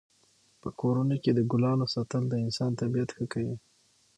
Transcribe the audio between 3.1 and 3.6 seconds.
ښه کوي.